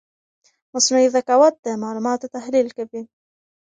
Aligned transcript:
مصنوعي 0.73 1.07
ذکاوت 1.17 1.53
د 1.61 1.67
معلوماتو 1.83 2.31
تحلیل 2.35 2.67
کوي. 2.77 3.01